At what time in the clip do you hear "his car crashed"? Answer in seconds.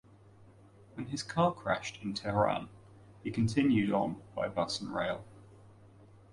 1.09-1.99